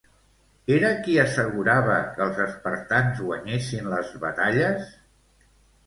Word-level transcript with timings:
Era 0.77 0.89
qui 1.07 1.17
assegurava 1.23 1.99
que 2.17 2.25
els 2.29 2.41
espartans 2.47 3.23
guanyessin 3.31 3.95
les 3.95 4.13
batalles? 4.29 4.93